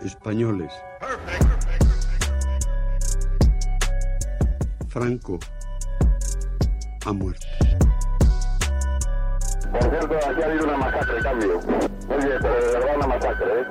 Españoles. 0.00 0.72
Franco 4.88 5.38
ha 7.06 7.12
muerto. 7.12 7.46
Por 9.70 9.82
cierto, 9.82 10.16
aquí 10.28 10.42
ha 10.42 10.46
habido 10.46 10.64
una 10.64 10.76
masacre, 10.76 11.22
cambio. 11.22 11.58
Oye, 11.58 12.28
pero 12.40 12.54
de 12.54 12.72
verdad 12.72 12.96
una 12.96 13.06
masacre, 13.06 13.60
¿eh? 13.60 13.66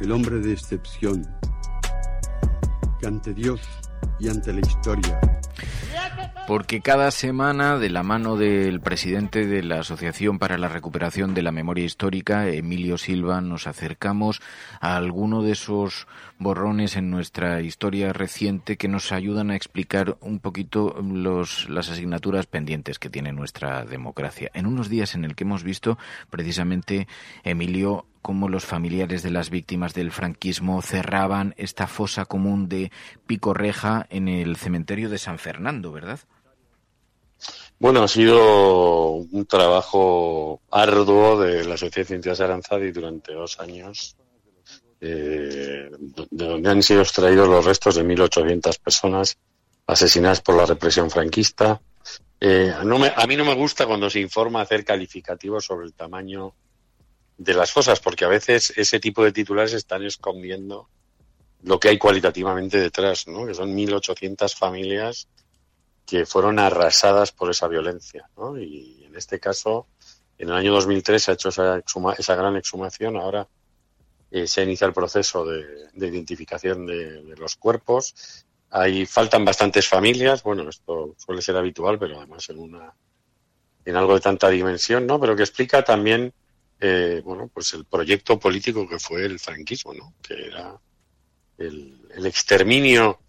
El 0.00 0.12
hombre 0.12 0.38
de 0.38 0.52
excepción, 0.52 1.26
que 3.00 3.06
ante 3.06 3.32
Dios 3.32 3.60
y 4.18 4.28
ante 4.28 4.52
la 4.52 4.60
historia 4.60 5.33
porque 6.46 6.82
cada 6.82 7.10
semana, 7.10 7.78
de 7.78 7.88
la 7.88 8.02
mano 8.02 8.36
del 8.36 8.80
presidente 8.80 9.46
de 9.46 9.62
la 9.62 9.80
Asociación 9.80 10.38
para 10.38 10.58
la 10.58 10.68
Recuperación 10.68 11.32
de 11.32 11.42
la 11.42 11.52
Memoria 11.52 11.84
Histórica, 11.86 12.48
Emilio 12.48 12.98
Silva, 12.98 13.40
nos 13.40 13.66
acercamos 13.66 14.42
a 14.80 14.96
alguno 14.96 15.42
de 15.42 15.52
esos 15.52 16.06
borrones 16.38 16.96
en 16.96 17.10
nuestra 17.10 17.62
historia 17.62 18.12
reciente 18.12 18.76
que 18.76 18.88
nos 18.88 19.10
ayudan 19.12 19.50
a 19.50 19.56
explicar 19.56 20.18
un 20.20 20.38
poquito 20.38 21.00
los, 21.02 21.70
las 21.70 21.88
asignaturas 21.88 22.46
pendientes 22.46 22.98
que 22.98 23.10
tiene 23.10 23.32
nuestra 23.32 23.84
democracia. 23.84 24.50
En 24.52 24.66
unos 24.66 24.90
días 24.90 25.14
en 25.14 25.24
el 25.24 25.34
que 25.34 25.44
hemos 25.44 25.62
visto 25.62 25.98
precisamente, 26.28 27.08
Emilio, 27.42 28.06
cómo 28.24 28.48
los 28.48 28.64
familiares 28.64 29.22
de 29.22 29.30
las 29.30 29.50
víctimas 29.50 29.92
del 29.92 30.10
franquismo 30.10 30.80
cerraban 30.80 31.54
esta 31.58 31.86
fosa 31.86 32.24
común 32.24 32.70
de 32.70 32.90
Picorreja 33.26 34.06
en 34.08 34.28
el 34.28 34.56
cementerio 34.56 35.10
de 35.10 35.18
San 35.18 35.38
Fernando, 35.38 35.92
¿verdad? 35.92 36.18
Bueno, 37.78 38.02
ha 38.02 38.08
sido 38.08 39.16
un 39.16 39.44
trabajo 39.44 40.62
arduo 40.70 41.38
de 41.38 41.66
la 41.66 41.76
Sociedad 41.76 42.06
Científica 42.06 42.42
Aranzadi 42.42 42.92
durante 42.92 43.34
dos 43.34 43.60
años, 43.60 44.16
eh, 45.02 45.90
de 46.30 46.46
donde 46.46 46.70
han 46.70 46.82
sido 46.82 47.02
extraídos 47.02 47.46
los 47.46 47.62
restos 47.62 47.96
de 47.96 48.06
1.800 48.06 48.78
personas 48.80 49.36
asesinadas 49.86 50.40
por 50.40 50.56
la 50.56 50.64
represión 50.64 51.10
franquista. 51.10 51.78
Eh, 52.40 52.72
a 52.74 53.26
mí 53.26 53.36
no 53.36 53.44
me 53.44 53.54
gusta 53.54 53.86
cuando 53.86 54.08
se 54.08 54.20
informa 54.20 54.62
hacer 54.62 54.82
calificativos 54.82 55.66
sobre 55.66 55.84
el 55.84 55.92
tamaño 55.92 56.54
de 57.36 57.54
las 57.54 57.72
cosas, 57.72 58.00
porque 58.00 58.24
a 58.24 58.28
veces 58.28 58.72
ese 58.76 59.00
tipo 59.00 59.24
de 59.24 59.32
titulares 59.32 59.72
están 59.72 60.04
escondiendo 60.04 60.88
lo 61.62 61.80
que 61.80 61.88
hay 61.88 61.98
cualitativamente 61.98 62.78
detrás, 62.78 63.26
¿no? 63.26 63.46
que 63.46 63.54
son 63.54 63.74
1.800 63.74 64.54
familias 64.54 65.28
que 66.06 66.26
fueron 66.26 66.58
arrasadas 66.58 67.32
por 67.32 67.50
esa 67.50 67.66
violencia. 67.68 68.28
¿no? 68.36 68.58
Y 68.58 69.04
en 69.04 69.16
este 69.16 69.40
caso, 69.40 69.86
en 70.38 70.50
el 70.50 70.54
año 70.54 70.72
2003 70.72 71.22
se 71.22 71.30
ha 71.30 71.34
hecho 71.34 71.48
esa, 71.48 71.82
esa 72.18 72.34
gran 72.34 72.56
exhumación, 72.56 73.16
ahora 73.16 73.48
eh, 74.30 74.46
se 74.46 74.62
inicia 74.62 74.86
el 74.86 74.92
proceso 74.92 75.44
de, 75.44 75.88
identificación 75.94 76.86
de, 76.86 77.22
de, 77.22 77.36
los 77.36 77.56
cuerpos. 77.56 78.44
Ahí 78.70 79.06
faltan 79.06 79.44
bastantes 79.44 79.88
familias, 79.88 80.42
bueno, 80.42 80.68
esto 80.68 81.14
suele 81.16 81.40
ser 81.40 81.56
habitual, 81.56 81.98
pero 81.98 82.18
además 82.18 82.48
en 82.50 82.58
una 82.58 82.94
en 83.86 83.96
algo 83.96 84.14
de 84.14 84.20
tanta 84.20 84.48
dimensión, 84.48 85.06
¿no? 85.06 85.20
Pero 85.20 85.36
que 85.36 85.42
explica 85.42 85.84
también 85.84 86.32
eh, 86.80 87.22
bueno, 87.24 87.50
pues 87.52 87.72
el 87.74 87.84
proyecto 87.84 88.38
político 88.38 88.88
que 88.88 88.98
fue 88.98 89.24
el 89.24 89.38
franquismo, 89.38 89.94
¿no? 89.94 90.14
Que 90.22 90.46
era 90.46 90.78
el, 91.58 92.26
exterminio 92.26 93.20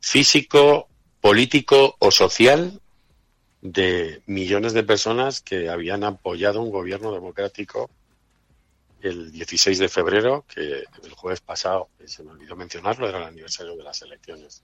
físico, 0.00 0.88
político 1.20 1.96
o 1.98 2.10
social 2.10 2.80
de 3.62 4.22
millones 4.26 4.74
de 4.74 4.82
personas 4.82 5.40
que 5.40 5.68
habían 5.68 6.04
apoyado 6.04 6.60
un 6.60 6.70
gobierno 6.70 7.12
democrático 7.12 7.90
el 9.00 9.32
16 9.32 9.78
de 9.78 9.88
febrero, 9.88 10.44
que 10.48 10.84
el 11.02 11.12
jueves 11.14 11.40
pasado, 11.40 11.88
se 12.06 12.22
me 12.22 12.30
olvidó 12.30 12.56
mencionarlo, 12.56 13.08
era 13.08 13.18
el 13.18 13.24
aniversario 13.24 13.76
de 13.76 13.82
las 13.82 14.00
elecciones 14.00 14.62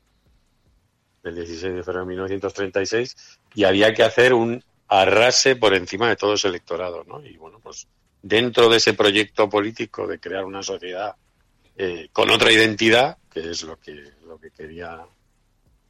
del 1.22 1.34
16 1.34 1.74
de 1.74 1.82
febrero 1.82 2.00
de 2.00 2.08
1936, 2.08 3.16
y 3.54 3.64
había 3.64 3.92
que 3.92 4.02
hacer 4.02 4.32
un 4.32 4.64
arrase 4.88 5.56
por 5.56 5.74
encima 5.74 6.08
de 6.08 6.16
todo 6.16 6.34
ese 6.34 6.48
electorado, 6.48 7.04
¿no? 7.04 7.24
Y 7.24 7.36
bueno, 7.36 7.60
pues 7.62 7.86
dentro 8.22 8.68
de 8.68 8.76
ese 8.76 8.94
proyecto 8.94 9.48
político 9.48 10.06
de 10.06 10.18
crear 10.18 10.44
una 10.44 10.62
sociedad 10.62 11.14
eh, 11.76 12.08
con 12.12 12.30
otra 12.30 12.52
identidad, 12.52 13.18
que 13.30 13.50
es 13.50 13.62
lo 13.62 13.78
que, 13.78 14.12
lo 14.26 14.38
que 14.38 14.50
quería 14.50 15.06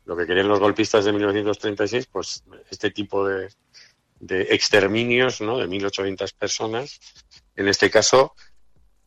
lo 0.07 0.17
que 0.17 0.27
querían 0.27 0.49
los 0.49 0.59
golpistas 0.59 1.05
de 1.05 1.13
1936, 1.13 2.07
pues 2.07 2.43
este 2.69 2.91
tipo 2.91 3.27
de, 3.27 3.49
de 4.19 4.43
exterminios, 4.51 5.41
¿no? 5.41 5.59
De 5.59 5.69
1.800 5.69 6.35
personas, 6.37 6.99
en 7.55 7.69
este 7.69 7.91
caso, 7.91 8.35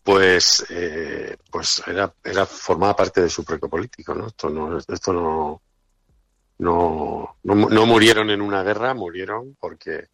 pues, 0.04 0.66
eh, 0.70 1.36
pues 1.52 1.84
era, 1.88 2.14
era 2.24 2.46
formaba 2.46 2.96
parte 2.96 3.22
de 3.22 3.30
su 3.30 3.44
proyecto 3.44 3.70
político, 3.70 4.14
¿no? 4.14 4.28
Esto 4.28 4.50
no, 4.50 4.78
esto 4.78 5.14
no, 5.14 5.62
no, 6.60 7.38
no, 7.44 7.56
no 7.56 7.86
murieron 7.86 8.30
en 8.30 8.42
una 8.42 8.64
guerra, 8.64 8.94
murieron 8.94 9.56
porque 9.60 10.08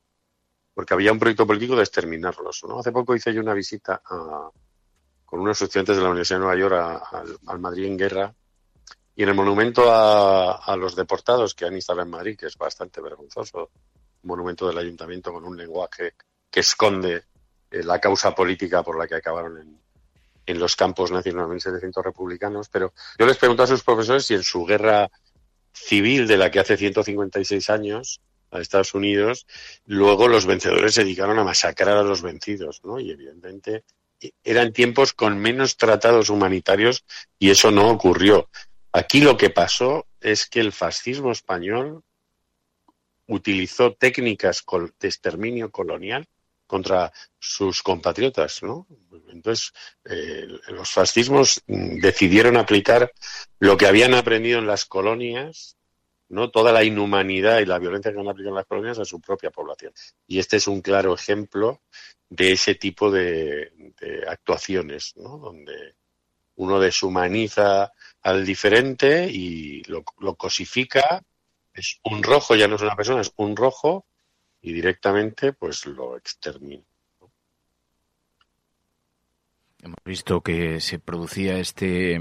porque 0.73 0.93
había 0.93 1.11
un 1.11 1.19
proyecto 1.19 1.45
político 1.45 1.75
de 1.75 1.83
exterminarlos. 1.83 2.63
Hace 2.77 2.91
poco 2.91 3.15
hice 3.15 3.33
yo 3.33 3.41
una 3.41 3.53
visita 3.53 4.01
con 5.25 5.39
unos 5.41 5.61
estudiantes 5.61 5.97
de 5.97 6.03
la 6.03 6.09
Universidad 6.09 6.39
de 6.39 6.45
Nueva 6.45 6.59
York 6.59 7.37
al 7.47 7.59
Madrid 7.59 7.85
en 7.85 7.97
guerra 7.97 8.33
y 9.15 9.23
en 9.23 9.29
el 9.29 9.35
monumento 9.35 9.83
a, 9.91 10.75
los 10.77 10.95
deportados 10.95 11.53
que 11.53 11.65
han 11.65 11.75
instalado 11.75 12.05
en 12.05 12.11
Madrid, 12.11 12.37
que 12.37 12.45
es 12.45 12.57
bastante 12.57 13.01
vergonzoso, 13.01 13.69
un 14.23 14.27
monumento 14.27 14.65
del 14.65 14.77
ayuntamiento 14.77 15.33
con 15.33 15.43
un 15.43 15.57
lenguaje 15.57 16.13
que 16.49 16.61
esconde 16.61 17.25
eh, 17.69 17.83
la 17.83 17.99
causa 17.99 18.33
política 18.33 18.81
por 18.81 18.97
la 18.97 19.07
que 19.07 19.15
acabaron 19.15 19.57
en, 19.57 19.77
en 20.45 20.57
los 20.57 20.75
campos 20.77 21.11
nacionales 21.11 21.65
republicanos, 22.03 22.69
pero 22.69 22.93
yo 23.19 23.25
les 23.25 23.37
pregunto 23.37 23.63
a 23.63 23.67
sus 23.67 23.83
profesores 23.83 24.25
si 24.25 24.35
en 24.35 24.43
su 24.43 24.65
guerra 24.65 25.09
civil 25.73 26.25
de 26.25 26.37
la 26.37 26.49
que 26.49 26.59
hace 26.59 26.77
156 26.77 27.69
años 27.69 28.21
a 28.51 28.59
Estados 28.59 28.93
Unidos, 28.93 29.45
luego 29.85 30.27
los 30.27 30.45
vencedores 30.45 30.93
se 30.93 31.03
dedicaron 31.03 31.39
a 31.39 31.43
masacrar 31.43 31.97
a 31.97 32.03
los 32.03 32.21
vencidos, 32.21 32.81
¿no? 32.83 32.99
Y 32.99 33.11
evidentemente 33.11 33.83
eran 34.43 34.73
tiempos 34.73 35.13
con 35.13 35.37
menos 35.39 35.77
tratados 35.77 36.29
humanitarios 36.29 37.05
y 37.37 37.51
eso 37.51 37.71
no 37.71 37.89
ocurrió. 37.89 38.49
Aquí 38.91 39.21
lo 39.21 39.37
que 39.37 39.49
pasó 39.49 40.07
es 40.19 40.47
que 40.47 40.59
el 40.59 40.71
fascismo 40.71 41.31
español 41.31 42.03
utilizó 43.27 43.93
técnicas 43.93 44.63
de 44.99 45.07
exterminio 45.07 45.71
colonial 45.71 46.27
contra 46.65 47.11
sus 47.39 47.81
compatriotas, 47.81 48.61
¿no? 48.61 48.85
Entonces, 49.29 49.71
eh, 50.05 50.47
los 50.67 50.91
fascismos 50.91 51.61
decidieron 51.65 52.57
aplicar 52.57 53.11
lo 53.59 53.77
que 53.77 53.87
habían 53.87 54.13
aprendido 54.13 54.59
en 54.59 54.67
las 54.67 54.85
colonias 54.85 55.78
¿no? 56.29 56.51
toda 56.51 56.71
la 56.71 56.83
inhumanidad 56.83 57.59
y 57.59 57.65
la 57.65 57.79
violencia 57.79 58.13
que 58.13 58.19
han 58.19 58.27
aplicado 58.27 58.55
las 58.55 58.65
colonias 58.65 58.99
a 58.99 59.05
su 59.05 59.19
propia 59.19 59.51
población. 59.51 59.91
Y 60.27 60.39
este 60.39 60.57
es 60.57 60.67
un 60.67 60.81
claro 60.81 61.13
ejemplo 61.13 61.81
de 62.29 62.51
ese 62.51 62.75
tipo 62.75 63.11
de, 63.11 63.71
actuaciones, 64.27 65.13
¿no? 65.17 65.37
donde 65.37 65.95
uno 66.55 66.79
deshumaniza 66.79 67.93
al 68.21 68.45
diferente 68.45 69.29
y 69.29 69.83
lo, 69.83 70.03
cosifica, 70.35 71.23
es 71.73 71.99
un 72.03 72.21
rojo, 72.21 72.55
ya 72.55 72.67
no 72.67 72.75
es 72.75 72.81
una 72.81 72.95
persona, 72.95 73.21
es 73.21 73.31
un 73.37 73.55
rojo, 73.55 74.05
y 74.61 74.73
directamente 74.73 75.53
pues 75.53 75.85
lo 75.85 76.17
extermina. 76.17 76.83
Hemos 79.81 79.99
visto 80.03 80.41
que 80.41 80.81
se 80.81 80.99
producía 80.99 81.57
este 81.57 82.19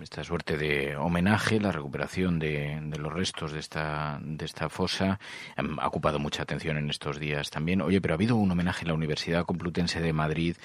esta 0.00 0.22
suerte 0.24 0.56
de 0.56 0.96
homenaje, 0.96 1.60
la 1.60 1.72
recuperación 1.72 2.38
de, 2.38 2.80
los 2.98 3.12
restos 3.12 3.52
de 3.52 3.58
esta, 3.58 4.18
de 4.22 4.44
esta 4.44 4.68
fosa, 4.68 5.18
em, 5.56 5.78
ha 5.78 5.86
ocupado 5.86 6.18
mucha 6.18 6.42
atención 6.42 6.76
en 6.76 6.90
estos 6.90 7.18
días 7.18 7.50
también. 7.50 7.82
Oye, 7.82 8.00
pero 8.00 8.14
ha 8.14 8.16
habido 8.16 8.36
un 8.36 8.50
homenaje 8.50 8.82
en 8.82 8.88
la 8.88 8.94
Universidad 8.94 9.44
Complutense 9.44 10.00
de 10.00 10.12
Madrid 10.12 10.56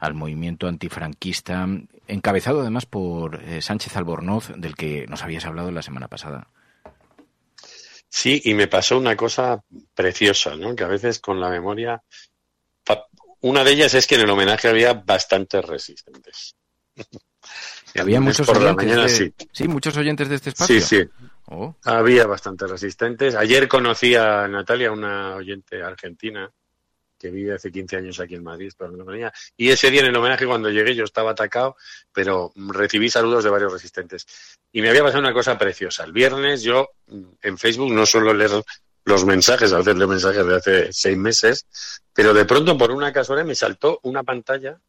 al 0.00 0.14
movimiento 0.14 0.68
antifranquista, 0.68 1.66
encabezado 2.06 2.60
además 2.60 2.86
por 2.86 3.42
eh, 3.42 3.62
Sánchez 3.62 3.96
Albornoz, 3.96 4.52
del 4.56 4.76
que 4.76 5.06
nos 5.06 5.22
habías 5.22 5.46
hablado 5.46 5.70
la 5.70 5.82
semana 5.82 6.08
pasada. 6.08 6.48
Sí, 8.08 8.42
y 8.44 8.52
me 8.52 8.68
pasó 8.68 8.98
una 8.98 9.16
cosa 9.16 9.64
preciosa, 9.94 10.54
¿no? 10.54 10.76
Que 10.76 10.84
a 10.84 10.88
veces 10.88 11.18
con 11.18 11.40
la 11.40 11.48
memoria. 11.48 12.02
Una 13.40 13.64
de 13.64 13.72
ellas 13.72 13.94
es 13.94 14.06
que 14.06 14.16
en 14.16 14.20
el 14.20 14.30
homenaje 14.30 14.68
había 14.68 14.92
bastantes 14.92 15.64
resistentes. 15.64 16.54
Había 18.00 18.20
muchos 18.20 18.48
oyentes 18.48 19.18
de... 19.18 19.32
sí. 19.52 19.68
muchos 19.68 19.96
oyentes 19.96 20.28
de 20.28 20.34
este 20.36 20.50
espacio. 20.50 20.80
Sí, 20.80 21.02
sí. 21.02 21.08
Oh. 21.46 21.74
Había 21.84 22.26
bastantes 22.26 22.70
resistentes. 22.70 23.34
Ayer 23.34 23.68
conocí 23.68 24.14
a 24.14 24.48
Natalia, 24.48 24.90
una 24.90 25.36
oyente 25.36 25.82
argentina 25.82 26.50
que 27.22 27.30
vive 27.30 27.54
hace 27.54 27.70
15 27.70 27.96
años 27.96 28.18
aquí 28.18 28.34
en 28.34 28.42
Madrid, 28.42 28.72
y 29.56 29.70
ese 29.70 29.90
día 29.90 30.00
en 30.00 30.08
el 30.08 30.16
homenaje 30.16 30.44
cuando 30.44 30.70
llegué 30.70 30.96
yo 30.96 31.04
estaba 31.04 31.30
atacado, 31.30 31.76
pero 32.12 32.52
recibí 32.56 33.08
saludos 33.08 33.44
de 33.44 33.50
varios 33.50 33.72
resistentes. 33.72 34.26
Y 34.72 34.82
me 34.82 34.88
había 34.88 35.04
pasado 35.04 35.20
una 35.20 35.32
cosa 35.32 35.56
preciosa. 35.56 36.02
El 36.02 36.12
viernes 36.12 36.64
yo 36.64 36.88
en 37.40 37.58
Facebook 37.58 37.92
no 37.92 38.06
suelo 38.06 38.34
leer 38.34 38.50
los 39.04 39.24
mensajes, 39.24 39.72
a 39.72 39.78
veces 39.78 39.96
leo 39.96 40.08
mensajes 40.08 40.44
de 40.44 40.56
hace 40.56 40.92
seis 40.92 41.16
meses, 41.16 41.66
pero 42.12 42.34
de 42.34 42.44
pronto 42.44 42.76
por 42.76 42.90
una 42.90 43.12
casualidad 43.12 43.46
me 43.46 43.54
saltó 43.54 44.00
una 44.02 44.24
pantalla 44.24 44.80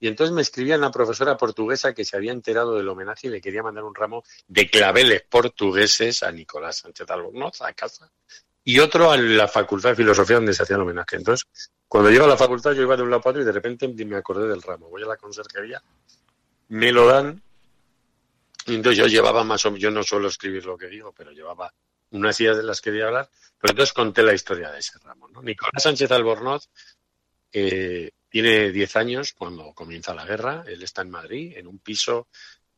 Y 0.00 0.08
entonces 0.08 0.34
me 0.34 0.40
escribía 0.40 0.78
una 0.78 0.90
profesora 0.90 1.36
portuguesa 1.36 1.92
que 1.92 2.06
se 2.06 2.16
había 2.16 2.32
enterado 2.32 2.74
del 2.74 2.88
homenaje 2.88 3.26
y 3.26 3.30
le 3.30 3.40
quería 3.42 3.62
mandar 3.62 3.84
un 3.84 3.94
ramo 3.94 4.24
de 4.48 4.68
claveles 4.70 5.22
portugueses 5.28 6.22
a 6.22 6.32
Nicolás 6.32 6.78
Sánchez 6.78 7.08
Albornoz 7.10 7.60
a 7.60 7.74
casa 7.74 8.10
y 8.64 8.78
otro 8.78 9.10
a 9.10 9.18
la 9.18 9.46
Facultad 9.46 9.90
de 9.90 9.96
Filosofía 9.96 10.36
donde 10.36 10.54
se 10.54 10.62
hacía 10.62 10.76
el 10.76 10.82
homenaje. 10.82 11.16
Entonces, 11.16 11.46
cuando 11.86 12.10
llego 12.10 12.24
a 12.24 12.28
la 12.28 12.38
facultad 12.38 12.72
yo 12.72 12.82
iba 12.82 12.96
de 12.96 13.02
un 13.02 13.10
lado 13.10 13.20
para 13.20 13.32
otro 13.32 13.42
y 13.42 13.44
de 13.44 13.52
repente 13.52 13.88
me 13.88 14.16
acordé 14.16 14.48
del 14.48 14.62
ramo. 14.62 14.88
Voy 14.88 15.02
a 15.02 15.06
la 15.06 15.16
conserjería, 15.18 15.82
me 16.68 16.92
lo 16.92 17.06
dan 17.06 17.42
y 18.66 18.76
entonces 18.76 18.98
yo 18.98 19.06
llevaba 19.06 19.44
más 19.44 19.64
o 19.66 19.70
menos, 19.70 19.82
yo 19.82 19.90
no 19.90 20.02
suelo 20.02 20.28
escribir 20.28 20.64
lo 20.64 20.78
que 20.78 20.86
digo, 20.86 21.12
pero 21.12 21.30
llevaba 21.30 21.72
unas 22.12 22.40
ideas 22.40 22.56
de 22.56 22.62
las 22.62 22.80
que 22.80 22.90
quería 22.90 23.06
hablar, 23.06 23.28
pero 23.58 23.72
entonces 23.72 23.92
conté 23.92 24.22
la 24.22 24.32
historia 24.32 24.70
de 24.70 24.78
ese 24.78 24.98
ramo. 25.00 25.28
¿no? 25.28 25.42
Nicolás 25.42 25.82
Sánchez 25.82 26.10
Albornoz 26.10 26.68
eh, 27.52 28.10
tiene 28.30 28.70
10 28.70 28.96
años 28.96 29.32
cuando 29.32 29.74
comienza 29.74 30.14
la 30.14 30.24
guerra, 30.24 30.64
él 30.66 30.82
está 30.82 31.02
en 31.02 31.10
Madrid, 31.10 31.52
en 31.56 31.66
un 31.66 31.80
piso 31.80 32.28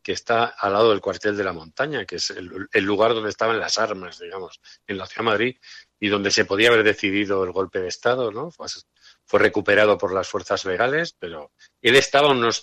que 0.02 0.12
está 0.12 0.44
al 0.44 0.72
lado 0.72 0.90
del 0.90 1.00
cuartel 1.00 1.36
de 1.36 1.44
la 1.44 1.52
montaña, 1.52 2.04
que 2.04 2.16
es 2.16 2.30
el, 2.30 2.84
lugar 2.84 3.14
donde 3.14 3.30
estaban 3.30 3.60
las 3.60 3.78
armas, 3.78 4.18
digamos, 4.18 4.60
en 4.86 4.98
la 4.98 5.06
ciudad 5.06 5.20
de 5.20 5.30
Madrid, 5.30 5.56
y 6.00 6.08
donde 6.08 6.32
se 6.32 6.44
podía 6.44 6.70
haber 6.70 6.82
decidido 6.82 7.44
el 7.44 7.52
golpe 7.52 7.80
de 7.80 7.88
Estado, 7.88 8.32
¿no? 8.32 8.50
Fue, 8.50 9.38
recuperado 9.38 9.96
por 9.96 10.12
las 10.12 10.28
fuerzas 10.28 10.64
legales, 10.64 11.14
pero 11.16 11.52
él 11.80 11.94
estaba 11.94 12.32
unos 12.32 12.62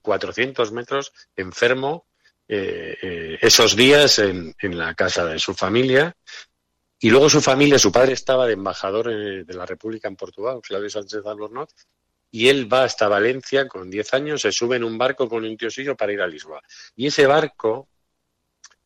400 0.00 0.72
metros 0.72 1.12
enfermo 1.36 2.06
eh, 2.48 2.96
eh, 3.00 3.38
esos 3.40 3.76
días 3.76 4.18
en, 4.18 4.54
en, 4.58 4.78
la 4.78 4.94
casa 4.94 5.26
de 5.26 5.38
su 5.38 5.54
familia. 5.54 6.16
Y 6.98 7.10
luego 7.10 7.28
su 7.28 7.42
familia, 7.42 7.78
su 7.78 7.92
padre 7.92 8.14
estaba 8.14 8.46
de 8.46 8.54
embajador 8.54 9.10
eh, 9.10 9.44
de 9.44 9.54
la 9.54 9.66
República 9.66 10.08
en 10.08 10.16
Portugal, 10.16 10.60
Claudio 10.62 10.88
Sánchez 10.88 11.20
Albornoz, 11.26 11.68
y 12.34 12.48
él 12.48 12.70
va 12.70 12.82
hasta 12.82 13.06
Valencia 13.06 13.68
con 13.68 13.88
10 13.88 14.12
años, 14.14 14.42
se 14.42 14.50
sube 14.50 14.74
en 14.74 14.82
un 14.82 14.98
barco 14.98 15.28
con 15.28 15.44
un 15.44 15.56
tío 15.56 15.70
suyo 15.70 15.96
para 15.96 16.12
ir 16.12 16.20
a 16.20 16.26
Lisboa. 16.26 16.60
Y 16.96 17.06
ese 17.06 17.28
barco, 17.28 17.86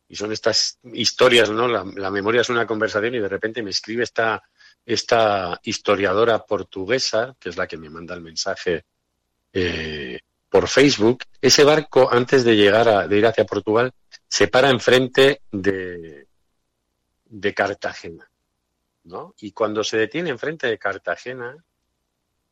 y 0.07 0.15
son 0.15 0.31
estas 0.31 0.77
historias, 0.93 1.49
¿no? 1.49 1.67
La, 1.67 2.11
memoria 2.11 2.41
es 2.41 2.49
una 2.49 2.67
conversación 2.67 3.15
y 3.15 3.19
de 3.19 3.27
repente 3.27 3.63
me 3.63 3.71
escribe 3.71 4.03
esta, 4.03 4.43
esta 4.85 5.59
historiadora 5.63 6.45
portuguesa, 6.45 7.35
que 7.39 7.49
es 7.49 7.57
la 7.57 7.65
que 7.65 7.77
me 7.77 7.89
manda 7.89 8.13
el 8.13 8.21
mensaje 8.21 8.85
eh, 9.51 10.19
por 10.47 10.67
Facebook, 10.67 11.23
ese 11.41 11.63
barco, 11.63 12.07
antes 12.13 12.43
de 12.43 12.55
llegar 12.55 12.87
a, 12.87 13.07
de 13.07 13.17
ir 13.17 13.25
hacia 13.25 13.45
Portugal, 13.45 13.91
se 14.27 14.47
para 14.47 14.69
enfrente 14.69 15.41
de, 15.51 16.27
de 17.25 17.53
Cartagena. 17.55 18.29
¿no? 19.05 19.33
Y 19.39 19.53
cuando 19.53 19.83
se 19.83 19.97
detiene 19.97 20.29
enfrente 20.29 20.67
de 20.67 20.77
Cartagena, 20.77 21.57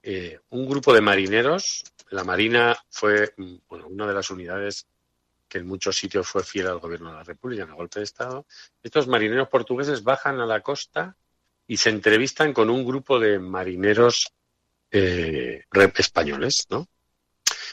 eh, 0.09 0.39
un 0.51 0.65
grupo 0.69 0.93
de 0.93 1.01
marineros, 1.01 1.83
la 2.11 2.23
Marina 2.23 2.77
fue 2.89 3.33
bueno, 3.67 3.87
una 3.87 4.07
de 4.07 4.13
las 4.13 4.29
unidades 4.29 4.87
que 5.49 5.57
en 5.57 5.67
muchos 5.67 5.97
sitios 5.97 6.25
fue 6.25 6.45
fiel 6.45 6.67
al 6.67 6.79
gobierno 6.79 7.09
de 7.09 7.17
la 7.17 7.23
República 7.23 7.63
en 7.63 7.69
el 7.71 7.75
golpe 7.75 7.99
de 7.99 8.05
Estado, 8.05 8.45
estos 8.81 9.05
marineros 9.07 9.49
portugueses 9.49 10.03
bajan 10.03 10.39
a 10.39 10.45
la 10.45 10.61
costa 10.61 11.17
y 11.67 11.75
se 11.75 11.89
entrevistan 11.89 12.53
con 12.53 12.69
un 12.69 12.85
grupo 12.85 13.19
de 13.19 13.37
marineros 13.37 14.31
eh, 14.91 15.65
españoles, 15.97 16.67
¿no? 16.69 16.87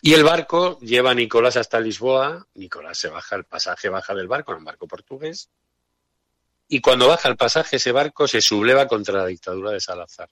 Y 0.03 0.15
el 0.15 0.25
barco 0.25 0.81
lleva 0.81 1.13
a 1.13 1.15
Nicolás 1.15 1.57
hasta 1.57 1.79
Lisboa. 1.79 2.45
Nicolás 2.55 2.99
se 2.99 3.11
baja, 3.11 3.37
el 3.37 3.45
pasaje 3.45 3.89
baja 3.89 4.13
del 4.13 4.27
barco, 4.27 4.51
en 4.51 4.59
un 4.59 4.65
barco 4.65 4.89
portugués. 4.89 5.51
Y 6.67 6.81
cuando 6.81 7.07
baja 7.07 7.29
el 7.29 7.37
pasaje, 7.37 7.77
ese 7.77 7.93
barco 7.93 8.27
se 8.27 8.41
subleva 8.41 8.89
contra 8.89 9.19
la 9.19 9.27
dictadura 9.27 9.71
de 9.71 9.79
Salazar. 9.79 10.29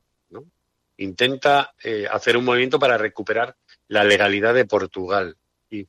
Intenta 1.03 1.75
eh, 1.83 2.07
hacer 2.11 2.37
un 2.37 2.45
movimiento 2.45 2.79
para 2.79 2.99
recuperar 2.99 3.57
la 3.89 4.05
legalidad 4.05 4.55
de 4.55 4.65
Portugal. 4.65 5.37
Y, 5.71 5.89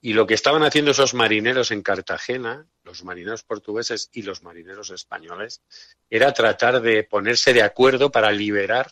y 0.00 0.12
lo 0.12 0.26
que 0.26 0.34
estaban 0.34 0.62
haciendo 0.62 0.90
esos 0.90 1.14
marineros 1.14 1.70
en 1.70 1.82
Cartagena, 1.82 2.66
los 2.82 3.04
marineros 3.04 3.42
portugueses 3.42 4.10
y 4.12 4.22
los 4.22 4.42
marineros 4.42 4.90
españoles, 4.90 5.62
era 6.10 6.32
tratar 6.32 6.80
de 6.80 7.04
ponerse 7.04 7.52
de 7.52 7.62
acuerdo 7.62 8.10
para 8.10 8.30
liberar 8.30 8.90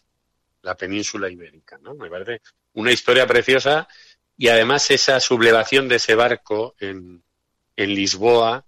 la 0.62 0.76
península 0.76 1.28
ibérica. 1.28 1.78
¿no? 1.82 1.94
Me 1.94 2.08
parece 2.08 2.40
una 2.74 2.92
historia 2.92 3.26
preciosa 3.26 3.88
y 4.36 4.48
además 4.48 4.90
esa 4.90 5.20
sublevación 5.20 5.88
de 5.88 5.96
ese 5.96 6.14
barco 6.14 6.74
en, 6.78 7.22
en 7.76 7.94
Lisboa 7.94 8.64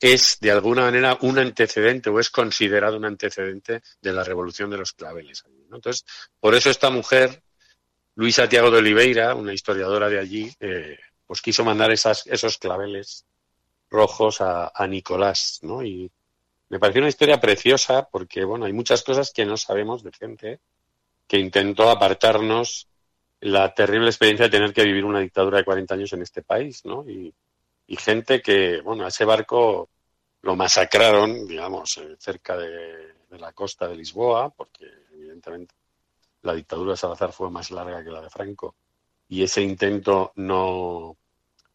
es 0.00 0.38
de 0.40 0.50
alguna 0.50 0.82
manera 0.82 1.18
un 1.22 1.38
antecedente 1.38 2.10
o 2.10 2.20
es 2.20 2.30
considerado 2.30 2.96
un 2.96 3.04
antecedente 3.04 3.82
de 4.00 4.12
la 4.12 4.24
revolución 4.24 4.70
de 4.70 4.78
los 4.78 4.92
claveles. 4.92 5.44
¿no? 5.68 5.76
Entonces, 5.76 6.04
por 6.40 6.54
eso 6.54 6.70
esta 6.70 6.90
mujer, 6.90 7.42
Luisa 8.14 8.48
Tiago 8.48 8.70
de 8.70 8.78
Oliveira, 8.78 9.34
una 9.34 9.52
historiadora 9.52 10.08
de 10.08 10.18
allí, 10.18 10.52
eh, 10.60 10.98
pues 11.26 11.42
quiso 11.42 11.64
mandar 11.64 11.90
esas, 11.90 12.26
esos 12.26 12.58
claveles 12.58 13.26
rojos 13.90 14.40
a, 14.40 14.70
a 14.74 14.86
Nicolás, 14.86 15.60
¿no? 15.62 15.82
Y 15.82 16.10
me 16.68 16.78
pareció 16.78 17.00
una 17.00 17.08
historia 17.08 17.40
preciosa 17.40 18.08
porque, 18.10 18.44
bueno, 18.44 18.66
hay 18.66 18.72
muchas 18.72 19.02
cosas 19.02 19.32
que 19.32 19.46
no 19.46 19.56
sabemos 19.56 20.02
de 20.02 20.12
gente 20.12 20.60
que 21.26 21.38
intentó 21.38 21.90
apartarnos 21.90 22.88
la 23.40 23.72
terrible 23.72 24.08
experiencia 24.08 24.46
de 24.46 24.50
tener 24.50 24.72
que 24.72 24.84
vivir 24.84 25.04
una 25.04 25.20
dictadura 25.20 25.58
de 25.58 25.64
40 25.64 25.94
años 25.94 26.12
en 26.12 26.22
este 26.22 26.42
país, 26.42 26.84
¿no? 26.84 27.08
Y, 27.08 27.32
y 27.88 27.96
gente 27.96 28.40
que, 28.40 28.80
bueno, 28.82 29.04
a 29.04 29.08
ese 29.08 29.24
barco 29.24 29.88
lo 30.42 30.54
masacraron, 30.54 31.48
digamos, 31.48 31.96
eh, 31.96 32.16
cerca 32.18 32.56
de, 32.56 33.14
de, 33.28 33.38
la 33.38 33.52
costa 33.52 33.88
de 33.88 33.96
Lisboa, 33.96 34.50
porque 34.50 34.86
evidentemente 35.14 35.74
la 36.42 36.54
dictadura 36.54 36.92
de 36.92 36.98
Salazar 36.98 37.32
fue 37.32 37.50
más 37.50 37.70
larga 37.70 38.04
que 38.04 38.10
la 38.10 38.20
de 38.20 38.30
Franco 38.30 38.76
y 39.28 39.42
ese 39.42 39.62
intento 39.62 40.32
no, 40.36 41.16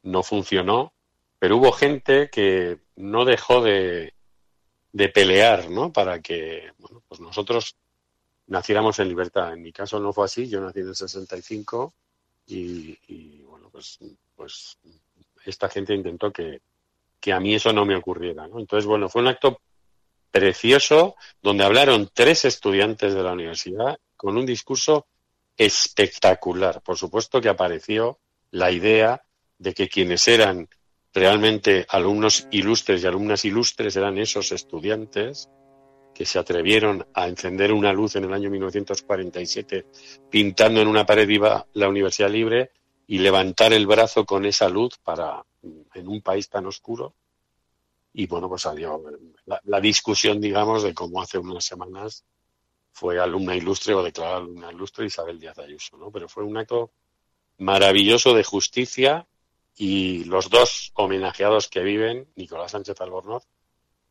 no 0.03 0.23
funcionó, 0.23 0.93
pero 1.39 1.57
hubo 1.57 1.71
gente 1.71 2.29
que 2.29 2.79
no 2.95 3.25
dejó 3.25 3.61
de, 3.61 4.13
de 4.91 5.09
pelear, 5.09 5.69
¿no? 5.69 5.91
Para 5.91 6.21
que, 6.21 6.71
bueno, 6.77 7.03
pues 7.07 7.21
nosotros 7.21 7.75
naciéramos 8.47 8.99
en 8.99 9.09
libertad. 9.09 9.53
En 9.53 9.61
mi 9.61 9.71
caso 9.71 9.99
no 9.99 10.13
fue 10.13 10.25
así, 10.25 10.47
yo 10.47 10.61
nací 10.61 10.79
en 10.79 10.89
el 10.89 10.95
65 10.95 11.93
y, 12.47 12.97
y 13.07 13.43
bueno, 13.43 13.69
pues, 13.71 13.99
pues 14.35 14.77
esta 15.45 15.69
gente 15.69 15.93
intentó 15.93 16.31
que, 16.31 16.61
que 17.19 17.33
a 17.33 17.39
mí 17.39 17.55
eso 17.55 17.71
no 17.73 17.85
me 17.85 17.95
ocurriera. 17.95 18.47
¿no? 18.47 18.59
Entonces, 18.59 18.85
bueno, 18.85 19.09
fue 19.09 19.21
un 19.21 19.29
acto 19.29 19.59
precioso 20.31 21.15
donde 21.41 21.63
hablaron 21.63 22.09
tres 22.13 22.45
estudiantes 22.45 23.13
de 23.13 23.23
la 23.23 23.33
universidad 23.33 23.97
con 24.15 24.37
un 24.37 24.45
discurso 24.45 25.05
espectacular. 25.55 26.81
Por 26.81 26.97
supuesto 26.97 27.39
que 27.39 27.49
apareció 27.49 28.19
la 28.51 28.71
idea 28.71 29.21
de 29.57 29.73
que 29.73 29.87
quienes 29.87 30.27
eran 30.27 30.67
realmente 31.13 31.85
alumnos 31.89 32.47
ilustres 32.51 33.03
y 33.03 33.07
alumnas 33.07 33.45
ilustres 33.45 33.95
eran 33.95 34.17
esos 34.17 34.51
estudiantes 34.51 35.49
que 36.13 36.25
se 36.25 36.39
atrevieron 36.39 37.05
a 37.13 37.27
encender 37.27 37.71
una 37.71 37.93
luz 37.93 38.15
en 38.15 38.25
el 38.25 38.33
año 38.33 38.49
1947 38.49 39.85
pintando 40.29 40.81
en 40.81 40.87
una 40.87 41.05
pared 41.05 41.27
viva 41.27 41.67
la 41.73 41.87
Universidad 41.87 42.29
Libre 42.29 42.71
y 43.07 43.19
levantar 43.19 43.73
el 43.73 43.87
brazo 43.87 44.25
con 44.25 44.45
esa 44.45 44.69
luz 44.69 44.97
para 44.97 45.43
en 45.61 46.07
un 46.07 46.21
país 46.21 46.49
tan 46.49 46.65
oscuro. 46.65 47.15
Y 48.13 48.27
bueno 48.27 48.47
pues 48.47 48.61
salió 48.63 49.01
la, 49.45 49.59
la 49.63 49.79
discusión 49.79 50.39
digamos 50.39 50.83
de 50.83 50.93
cómo 50.93 51.21
hace 51.21 51.37
unas 51.37 51.65
semanas 51.65 52.25
fue 52.91 53.19
alumna 53.19 53.55
ilustre 53.55 53.95
o 53.95 54.03
declarada 54.03 54.37
alumna 54.37 54.71
ilustre 54.71 55.07
Isabel 55.07 55.39
Díaz 55.39 55.57
Ayuso 55.57 55.97
no 55.97 56.11
pero 56.11 56.29
fue 56.29 56.43
un 56.43 56.55
acto 56.57 56.91
maravilloso 57.57 58.35
de 58.35 58.43
justicia 58.43 59.27
y 59.75 60.25
los 60.25 60.51
dos 60.51 60.91
homenajeados 60.93 61.69
que 61.69 61.81
viven 61.81 62.27
Nicolás 62.35 62.71
Sánchez 62.71 63.01
Albornoz 63.01 63.47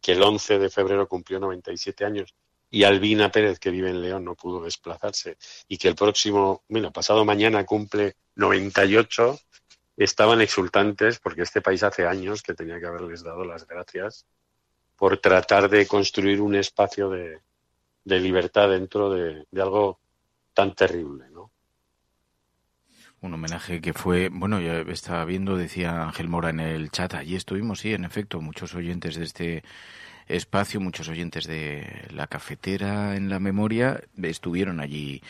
que 0.00 0.12
el 0.12 0.22
11 0.22 0.58
de 0.58 0.68
febrero 0.68 1.06
cumplió 1.06 1.38
97 1.38 2.04
años 2.04 2.34
y 2.72 2.84
Albina 2.84 3.30
Pérez, 3.30 3.58
que 3.58 3.70
vive 3.70 3.90
en 3.90 4.00
León, 4.00 4.24
no 4.24 4.34
pudo 4.34 4.64
desplazarse 4.64 5.36
y 5.68 5.76
que 5.76 5.88
el 5.88 5.94
próximo, 5.94 6.62
bueno, 6.68 6.90
pasado 6.90 7.22
mañana 7.22 7.64
cumple 7.66 8.16
98, 8.36 9.38
estaban 9.98 10.40
exultantes 10.40 11.20
porque 11.20 11.42
este 11.42 11.60
país 11.60 11.82
hace 11.82 12.06
años 12.06 12.42
que 12.42 12.54
tenía 12.54 12.80
que 12.80 12.86
haberles 12.86 13.22
dado 13.22 13.44
las 13.44 13.66
gracias 13.66 14.24
por 14.96 15.18
tratar 15.18 15.68
de 15.68 15.86
construir 15.86 16.40
un 16.40 16.54
espacio 16.54 17.10
de, 17.10 17.40
libertad 18.06 18.70
dentro 18.70 19.10
de, 19.10 19.44
de 19.50 19.62
algo 19.62 20.00
tan 20.54 20.74
terrible, 20.74 21.26
¿no? 21.30 21.50
Un 23.20 23.34
homenaje 23.34 23.82
que 23.82 23.92
fue, 23.92 24.30
bueno, 24.30 24.60
ya 24.60 24.80
estaba 24.80 25.26
viendo, 25.26 25.56
decía 25.58 26.02
Ángel 26.02 26.28
Mora 26.28 26.50
en 26.50 26.60
el 26.60 26.90
chat, 26.90 27.14
allí 27.14 27.36
estuvimos, 27.36 27.80
sí, 27.80 27.92
en 27.92 28.04
efecto, 28.06 28.40
muchos 28.40 28.74
oyentes 28.74 29.16
de 29.16 29.24
este 29.24 29.64
espacio, 30.36 30.80
muchos 30.80 31.08
oyentes 31.08 31.46
de 31.46 32.06
la 32.10 32.26
cafetera 32.26 33.16
en 33.16 33.28
la 33.28 33.38
memoria 33.38 34.00
estuvieron 34.22 34.80
allí 34.80 35.22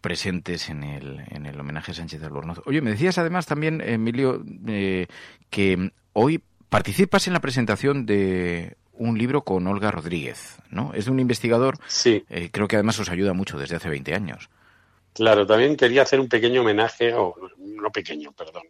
presentes 0.00 0.68
en 0.68 0.84
el, 0.84 1.24
en 1.30 1.46
el 1.46 1.58
homenaje 1.58 1.92
a 1.92 1.94
Sánchez 1.94 2.20
de 2.20 2.26
Albornoz. 2.26 2.60
Oye, 2.66 2.80
me 2.80 2.90
decías 2.90 3.18
además 3.18 3.46
también, 3.46 3.80
Emilio, 3.80 4.44
eh, 4.66 5.06
que 5.50 5.92
hoy 6.12 6.42
participas 6.68 7.26
en 7.26 7.32
la 7.32 7.40
presentación 7.40 8.06
de 8.06 8.76
un 8.92 9.18
libro 9.18 9.42
con 9.42 9.66
Olga 9.66 9.90
Rodríguez, 9.90 10.56
¿no? 10.70 10.92
Es 10.94 11.06
de 11.06 11.10
un 11.12 11.20
investigador, 11.20 11.78
sí. 11.86 12.24
eh, 12.28 12.50
creo 12.52 12.68
que 12.68 12.76
además 12.76 12.98
os 12.98 13.10
ayuda 13.10 13.32
mucho 13.32 13.58
desde 13.58 13.76
hace 13.76 13.88
20 13.88 14.14
años. 14.14 14.50
Claro, 15.18 15.44
también 15.44 15.76
quería 15.76 16.02
hacer 16.02 16.20
un 16.20 16.28
pequeño 16.28 16.60
homenaje, 16.60 17.12
o 17.12 17.34
no 17.56 17.90
pequeño, 17.90 18.30
perdón, 18.30 18.62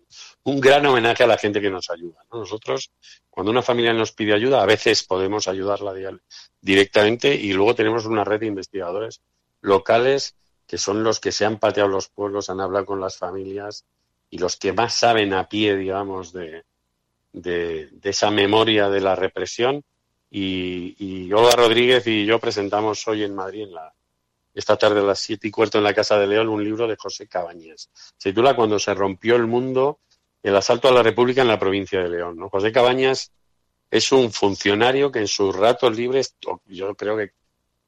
un 0.45 0.59
gran 0.59 0.87
homenaje 0.87 1.23
a 1.23 1.26
la 1.26 1.37
gente 1.37 1.61
que 1.61 1.69
nos 1.69 1.90
ayuda. 1.90 2.25
Nosotros, 2.33 2.90
cuando 3.28 3.50
una 3.52 3.61
familia 3.61 3.93
nos 3.93 4.12
pide 4.12 4.33
ayuda, 4.33 4.62
a 4.62 4.64
veces 4.64 5.05
podemos 5.05 5.47
ayudarla 5.47 5.93
directamente 6.62 7.35
y 7.35 7.52
luego 7.52 7.75
tenemos 7.75 8.07
una 8.07 8.25
red 8.25 8.40
de 8.40 8.47
investigadores 8.47 9.21
locales 9.61 10.37
que 10.67 10.78
son 10.78 11.05
los 11.05 11.21
que 11.21 11.33
se 11.33 11.45
han 11.45 11.59
pateado 11.59 11.90
los 11.90 12.09
pueblos, 12.09 12.49
han 12.49 12.62
hablado 12.62 12.87
con 12.87 12.99
las 12.99 13.19
familias 13.19 13.85
y 14.31 14.38
los 14.38 14.57
que 14.57 14.73
más 14.73 14.95
saben 14.95 15.35
a 15.35 15.50
pie, 15.50 15.76
digamos, 15.76 16.33
de, 16.33 16.64
de, 17.35 17.90
esa 18.05 18.31
memoria 18.31 18.88
de 18.88 19.02
la 19.02 19.14
represión. 19.17 19.85
Y, 20.31 20.97
y 20.99 21.31
Olga 21.31 21.57
Rodríguez 21.57 22.07
y 22.07 22.25
yo 22.25 22.38
presentamos 22.38 23.07
hoy 23.07 23.25
en 23.25 23.35
Madrid, 23.35 23.64
en 23.64 23.75
la, 23.75 23.93
esta 24.59 24.77
tarde 24.77 24.99
a 24.99 25.05
las 25.05 25.21
siete 25.21 25.47
y 25.47 25.50
cuarto 25.53 25.79
en 25.79 25.85
la 25.85 25.95
Casa 25.95 26.19
de 26.19 26.27
León, 26.27 26.49
un 26.49 26.65
libro 26.65 26.88
de 26.88 26.97
José 26.97 27.29
Cabañas. 27.29 27.91
Se 28.17 28.31
titula 28.31 28.57
Cuando 28.57 28.81
se 28.81 28.93
rompió 28.93 29.37
el 29.37 29.47
mundo, 29.47 30.00
el 30.43 30.57
asalto 30.57 30.88
a 30.88 30.91
la 30.91 31.05
República 31.05 31.43
en 31.43 31.49
la 31.49 31.61
provincia 31.61 32.03
de 32.03 32.09
León. 32.09 32.37
José 32.49 32.73
Cabañas 32.73 33.31
es 33.88 34.11
un 34.11 34.33
funcionario 34.33 35.12
que 35.12 35.21
en 35.21 35.29
sus 35.29 35.55
ratos 35.55 35.97
libres, 35.97 36.35
yo 36.67 36.97
creo 36.97 37.17
que 37.17 37.31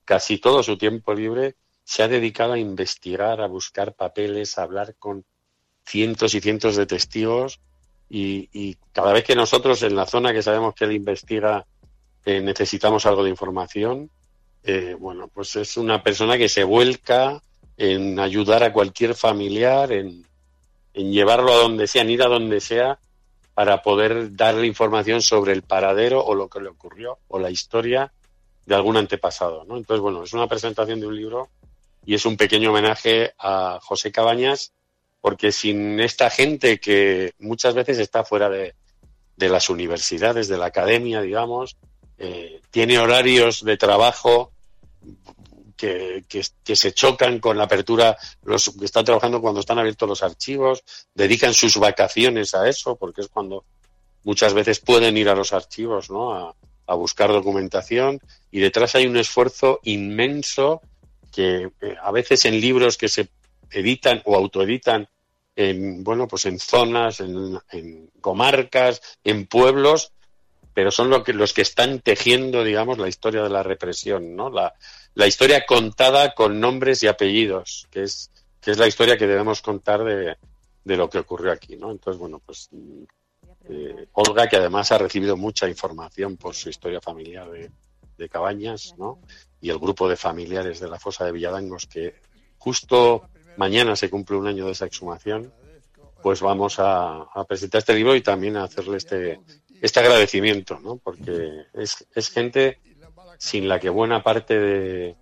casi 0.05 0.39
todo 0.39 0.63
su 0.63 0.79
tiempo 0.79 1.13
libre, 1.13 1.57
se 1.83 2.05
ha 2.05 2.09
dedicado 2.09 2.53
a 2.53 2.59
investigar, 2.59 3.41
a 3.41 3.49
buscar 3.49 3.95
papeles, 3.95 4.57
a 4.57 4.63
hablar 4.63 4.95
con 4.97 5.25
cientos 5.85 6.35
y 6.35 6.41
cientos 6.41 6.77
de 6.77 6.87
testigos 6.87 7.59
y, 8.09 8.77
cada 8.93 9.13
vez 9.13 9.25
que 9.25 9.35
nosotros 9.35 9.83
en 9.83 9.97
la 9.97 10.07
zona 10.07 10.33
que 10.33 10.43
sabemos 10.43 10.75
que 10.75 10.85
él 10.85 10.93
investiga 10.93 11.67
eh, 12.25 12.41
necesitamos 12.41 13.07
algo 13.07 13.25
de 13.25 13.31
información, 13.31 14.09
eh, 14.63 14.95
bueno, 14.99 15.29
pues 15.29 15.57
es 15.57 15.77
una 15.77 16.03
persona 16.03 16.37
que 16.37 16.49
se 16.49 16.65
vuelca 16.65 17.43
en 17.77 18.19
ayudar 18.21 18.63
a 18.63 18.73
cualquier 18.73 19.15
familiar, 19.15 19.91
en, 19.93 20.27
llevarlo 20.93 21.53
a 21.53 21.57
donde 21.57 21.87
sea, 21.87 22.03
en 22.03 22.11
ir 22.11 22.23
a 22.23 22.29
donde 22.29 22.61
sea, 22.61 22.99
para 23.55 23.83
poder 23.83 24.37
darle 24.37 24.67
información 24.67 25.23
sobre 25.23 25.53
el 25.53 25.63
paradero 25.63 26.25
o 26.25 26.35
lo 26.35 26.49
que 26.49 26.61
le 26.61 26.69
ocurrió 26.69 27.19
o 27.29 27.39
la 27.39 27.51
historia 27.51 28.13
de 28.67 28.75
algún 28.75 28.97
antepasado. 28.97 29.65
¿no? 29.65 29.77
Entonces, 29.77 30.03
bueno, 30.03 30.23
es 30.23 30.33
una 30.33 30.47
presentación 30.47 31.01
de 31.01 31.07
un 31.07 31.17
libro 31.17 31.49
y 32.05 32.15
es 32.15 32.27
un 32.27 32.37
pequeño 32.37 32.71
homenaje 32.71 33.33
a 33.39 33.79
José 33.83 34.13
Cabañas, 34.13 34.73
porque 35.21 35.53
sin 35.53 36.01
esta 36.01 36.31
gente 36.31 36.81
que 36.81 37.33
muchas 37.39 37.75
veces 37.75 37.99
está 37.99 38.25
fuera 38.25 38.49
de, 38.49 38.75
de 39.37 39.49
las 39.49 39.71
universidades, 39.71 40.49
de 40.49 40.59
la 40.59 40.67
academia, 40.67 41.23
digamos, 41.23 41.77
eh, 42.21 42.61
tiene 42.71 42.99
horarios 42.99 43.65
de 43.65 43.77
trabajo 43.77 44.53
que, 45.77 46.25
que, 46.29 46.77
se 46.77 46.93
chocan 46.93 47.41
con 47.41 47.57
la 47.57 47.65
apertura, 47.65 48.17
los 48.45 48.71
que 48.79 48.85
están 48.85 49.07
trabajando 49.07 49.41
cuando 49.41 49.61
están 49.61 49.79
abiertos 49.79 50.07
los 50.07 50.23
archivos, 50.23 50.85
dedican 51.15 51.55
sus 51.55 51.79
vacaciones 51.79 52.55
a 52.55 52.69
eso, 52.69 52.97
porque 52.97 53.23
es 53.23 53.29
cuando 53.29 53.65
muchas 54.25 54.53
veces 54.53 54.79
pueden 54.79 55.17
ir 55.17 55.31
a 55.31 55.35
los 55.35 55.55
archivos, 55.55 56.11
¿no? 56.11 56.35
A, 56.35 56.55
a 56.91 56.95
buscar 56.95 57.31
documentación 57.31 58.21
y 58.51 58.59
detrás 58.59 58.97
hay 58.97 59.07
un 59.07 59.17
esfuerzo 59.17 59.79
inmenso 59.85 60.83
que 61.33 61.71
eh, 61.81 61.97
a 62.03 62.11
veces 62.11 62.45
en 62.45 62.61
libros 62.61 62.99
que 62.99 63.09
se 63.09 63.29
editan 63.71 64.21
o 64.25 64.35
autoeditan 64.35 65.09
en, 65.55 66.03
bueno, 66.03 66.27
pues 66.27 66.47
en 66.47 66.59
zonas, 66.59 67.21
en, 67.21 67.59
en 67.71 68.11
comarcas, 68.21 69.01
en 69.23 69.47
pueblos, 69.47 70.13
pero 70.81 70.91
son 70.91 71.11
los 71.11 71.53
que 71.53 71.61
están 71.61 72.01
tejiendo, 72.01 72.65
digamos, 72.65 72.97
la 72.97 73.07
historia 73.07 73.43
de 73.43 73.51
la 73.51 73.63
represión, 73.63 74.35
¿no? 74.35 74.49
La, 74.49 75.27
historia 75.27 75.67
contada 75.67 76.33
con 76.33 76.59
nombres 76.59 77.03
y 77.03 77.07
apellidos, 77.07 77.87
que 77.91 78.05
es, 78.05 78.31
la 78.65 78.87
historia 78.87 79.19
que 79.19 79.27
debemos 79.27 79.61
contar 79.61 80.03
de, 80.05 80.39
lo 80.97 81.11
que 81.11 81.19
ocurrió 81.19 81.53
aquí, 81.53 81.77
¿no? 81.77 81.91
Entonces, 81.91 82.19
bueno, 82.19 82.41
pues 82.47 82.71
eh, 83.69 84.07
Olga, 84.13 84.49
que 84.49 84.57
además 84.57 84.91
ha 84.91 84.97
recibido 84.97 85.37
mucha 85.37 85.69
información 85.69 86.39
por 86.39 86.55
su 86.55 86.71
historia 86.71 87.03
familiar 87.03 87.51
de, 87.51 88.29
Cabañas, 88.31 88.95
¿no? 88.97 89.21
Y 89.61 89.69
el 89.69 89.79
grupo 89.79 90.09
de 90.09 90.17
familiares 90.17 90.81
de 90.81 90.89
la 90.89 90.99
fosa 90.99 91.27
de 91.27 91.33
Villadangos, 91.33 91.85
que 91.85 92.15
justo 92.57 93.29
mañana 93.59 93.97
se 93.97 94.09
cumple 94.09 94.39
un 94.39 94.47
año 94.47 94.65
de 94.65 94.73
esa 94.73 94.87
exhumación, 94.87 95.53
pues 96.23 96.41
vamos 96.41 96.77
a 96.79 97.27
presentar 97.47 97.81
este 97.81 97.93
libro 97.93 98.17
y 98.17 98.23
también 98.23 98.57
a 98.57 98.65
hacerle 98.65 98.97
este, 98.97 99.41
este 99.81 100.01
agradecimiento, 100.01 100.79
¿no? 100.81 100.97
Porque 100.97 101.65
es, 101.75 102.31
gente 102.31 102.79
sin 103.39 103.69
la 103.69 103.81
que 103.81 103.89
buena 103.89 104.23
parte 104.23 104.59
de, 104.59 105.17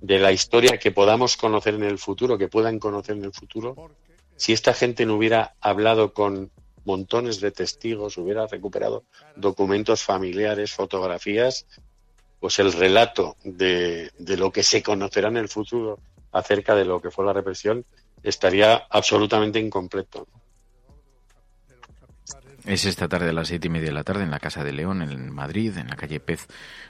la 0.00 0.32
historia 0.32 0.78
que 0.78 0.92
podamos 0.92 1.36
conocer 1.36 1.74
en 1.74 1.84
el 1.84 1.98
futuro, 1.98 2.38
que 2.38 2.48
puedan 2.48 2.78
conocer 2.78 3.16
en 3.16 3.24
el 3.24 3.32
futuro, 3.32 3.90
si 4.36 4.52
esta 4.52 4.74
gente 4.74 5.06
no 5.06 5.16
hubiera 5.16 5.54
hablado 5.60 6.12
con 6.12 6.50
montones 6.84 7.40
de 7.40 7.50
testigos, 7.50 8.18
hubiera 8.18 8.46
recuperado 8.46 9.04
documentos 9.36 10.02
familiares, 10.02 10.72
fotografías, 10.72 11.66
pues 12.40 12.58
el 12.58 12.72
relato 12.72 13.36
de, 13.42 14.10
de 14.18 14.36
lo 14.36 14.52
que 14.52 14.62
se 14.62 14.82
conocerá 14.82 15.28
en 15.28 15.38
el 15.38 15.48
futuro 15.48 15.98
acerca 16.32 16.74
de 16.74 16.84
lo 16.84 17.00
que 17.00 17.10
fue 17.10 17.24
la 17.24 17.32
represión 17.32 17.86
estaría 18.22 18.86
absolutamente 18.90 19.58
incompleto. 19.58 20.26
Es 22.64 22.86
esta 22.86 23.08
tarde 23.08 23.28
a 23.28 23.32
las 23.32 23.48
siete 23.48 23.66
y 23.66 23.70
media 23.70 23.88
de 23.88 23.94
la 23.94 24.04
tarde 24.04 24.22
en 24.22 24.30
la 24.30 24.40
Casa 24.40 24.64
de 24.64 24.72
León, 24.72 25.02
en 25.02 25.30
Madrid, 25.30 25.76
en 25.76 25.88
la 25.88 25.96
calle 25.96 26.18
Pez, 26.18 26.46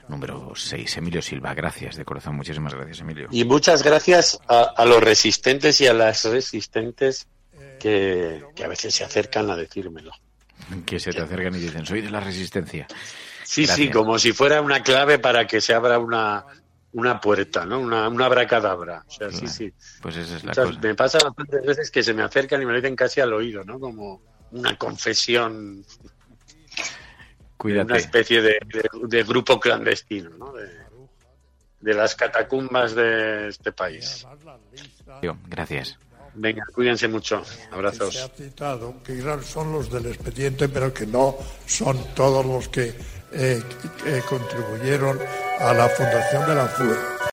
número 0.07 0.53
6. 0.55 0.97
Emilio 0.97 1.21
Silva, 1.21 1.53
gracias 1.53 1.97
de 1.97 2.05
corazón. 2.05 2.37
Muchísimas 2.37 2.73
gracias, 2.73 3.01
Emilio. 3.01 3.27
Y 3.31 3.43
muchas 3.43 3.83
gracias 3.83 4.39
a, 4.47 4.85
los 4.85 5.03
resistentes 5.03 5.81
y 5.81 5.87
a 5.87 5.93
las 5.93 6.23
resistentes 6.23 7.27
que, 7.79 8.41
a 8.63 8.67
veces 8.69 8.95
se 8.95 9.03
acercan 9.03 9.49
a 9.49 9.57
decírmelo. 9.57 10.11
Que 10.85 10.97
se 10.97 11.11
te 11.11 11.21
acercan 11.21 11.53
y 11.55 11.59
dicen, 11.59 11.85
soy 11.85 12.01
de 12.01 12.09
la 12.09 12.21
resistencia. 12.21 12.87
Sí, 13.43 13.67
sí, 13.67 13.89
como 13.89 14.17
si 14.17 14.31
fuera 14.31 14.61
una 14.61 14.81
clave 14.81 15.19
para 15.19 15.45
que 15.45 15.59
se 15.59 15.73
abra 15.73 15.99
una, 15.99 16.45
una 16.93 17.19
puerta, 17.19 17.65
¿no? 17.65 17.79
Una, 17.79 18.07
una 18.07 18.27
abracadabra. 18.27 19.03
O 19.05 19.11
sea, 19.11 19.29
sí, 19.29 19.47
sí. 19.47 19.73
Pues 20.01 20.15
esa 20.15 20.37
es 20.37 20.43
la 20.45 20.53
cosa. 20.53 20.79
Me 20.81 20.95
pasa 20.95 21.19
bastantes 21.21 21.65
veces 21.65 21.91
que 21.91 22.01
se 22.01 22.13
me 22.13 22.23
acercan 22.23 22.61
y 22.61 22.65
me 22.65 22.71
lo 22.71 22.77
dicen 22.77 22.95
casi 22.95 23.19
al 23.19 23.33
oído, 23.33 23.65
¿no? 23.65 23.77
Como 23.77 24.34
una 24.55 24.77
confesión. 24.77 25.85
Cuídate. 27.57 27.85
Una 27.85 27.97
especie 27.97 28.41
de, 28.41 28.59
de, 29.07 29.23
grupo 29.23 29.59
clandestino, 29.59 30.29
¿no? 30.31 30.53
De, 30.53 30.69
de, 31.81 31.93
las 31.93 32.15
catacumbas 32.15 32.95
de 32.95 33.49
este 33.49 33.71
país. 33.71 34.25
Gracias. 35.47 35.97
Venga, 36.33 36.65
cuídense 36.73 37.07
mucho. 37.07 37.43
Abrazos. 37.71 38.13
Se 38.13 38.21
ha 38.21 38.27
citado 38.27 39.01
que 39.03 39.21
son 39.43 39.71
los 39.71 39.89
del 39.89 40.07
expediente, 40.07 40.67
pero 40.67 40.93
que 40.93 41.07
no 41.07 41.35
son 41.65 41.97
todos 42.13 42.45
los 42.45 42.67
que 42.67 42.93
eh, 43.31 43.61
eh, 44.05 44.21
contribuyeron 44.27 45.17
a 45.59 45.73
la 45.73 45.87
fundación 45.89 46.47
de 46.47 46.55
la 46.55 46.67
FUE. 46.67 47.15